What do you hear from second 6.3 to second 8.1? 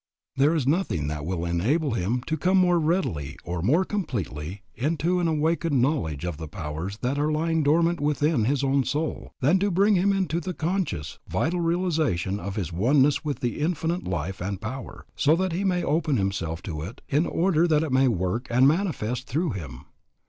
the powers that are lying dormant